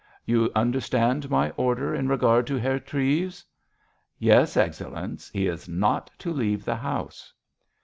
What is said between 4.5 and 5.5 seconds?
Excellenz. He